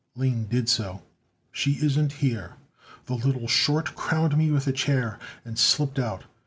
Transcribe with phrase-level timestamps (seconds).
[0.15, 1.03] Lane did so.
[1.51, 2.55] "She isn't here.
[3.05, 6.23] The little short crowned me with a chair, and slipped out.